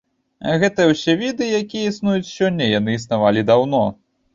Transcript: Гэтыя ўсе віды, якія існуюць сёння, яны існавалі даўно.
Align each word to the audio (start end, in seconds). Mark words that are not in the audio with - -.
Гэтыя 0.63 0.91
ўсе 0.93 1.15
віды, 1.21 1.51
якія 1.61 1.93
існуюць 1.95 2.29
сёння, 2.33 2.71
яны 2.79 3.01
існавалі 3.01 3.51
даўно. 3.53 3.89